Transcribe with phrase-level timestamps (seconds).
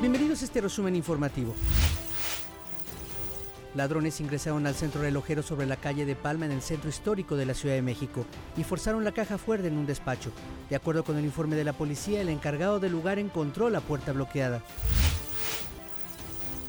[0.00, 1.56] Bienvenidos a este resumen informativo.
[3.74, 7.46] Ladrones ingresaron al centro relojero sobre la calle de Palma en el centro histórico de
[7.46, 8.24] la Ciudad de México
[8.56, 10.30] y forzaron la caja fuerte en un despacho.
[10.70, 14.12] De acuerdo con el informe de la policía, el encargado del lugar encontró la puerta
[14.12, 14.62] bloqueada.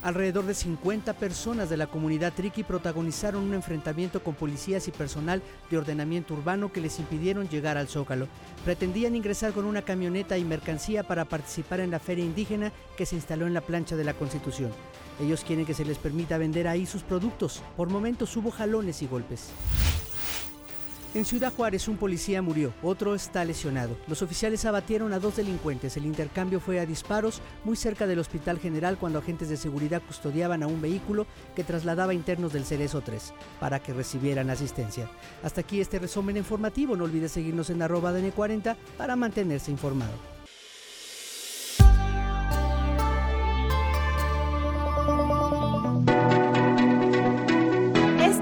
[0.00, 5.42] Alrededor de 50 personas de la comunidad Triqui protagonizaron un enfrentamiento con policías y personal
[5.70, 8.28] de ordenamiento urbano que les impidieron llegar al Zócalo.
[8.64, 13.16] Pretendían ingresar con una camioneta y mercancía para participar en la feria indígena que se
[13.16, 14.70] instaló en la plancha de la Constitución.
[15.20, 17.60] Ellos quieren que se les permita vender ahí sus productos.
[17.76, 19.48] Por momentos hubo jalones y golpes.
[21.14, 23.96] En Ciudad Juárez un policía murió, otro está lesionado.
[24.08, 25.96] Los oficiales abatieron a dos delincuentes.
[25.96, 30.62] El intercambio fue a disparos muy cerca del Hospital General cuando agentes de seguridad custodiaban
[30.62, 31.26] a un vehículo
[31.56, 35.10] que trasladaba internos del Cerezo 3 para que recibieran asistencia.
[35.42, 36.94] Hasta aquí este resumen informativo.
[36.94, 40.37] No olvides seguirnos en arroba DN40 para mantenerse informado.